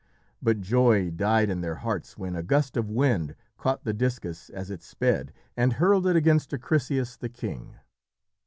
But 0.41 0.61
joy 0.61 1.11
died 1.11 1.51
in 1.51 1.61
their 1.61 1.75
hearts 1.75 2.17
when 2.17 2.35
a 2.35 2.41
gust 2.41 2.75
of 2.75 2.89
wind 2.89 3.35
caught 3.59 3.83
the 3.83 3.93
discus 3.93 4.49
as 4.49 4.71
it 4.71 4.81
sped 4.81 5.31
and 5.55 5.73
hurled 5.73 6.07
it 6.07 6.15
against 6.15 6.49
Acrisius, 6.55 7.15
the 7.15 7.29
king. 7.29 7.75